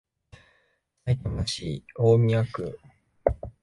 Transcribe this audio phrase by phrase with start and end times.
[1.05, 2.79] さいたま市大宮区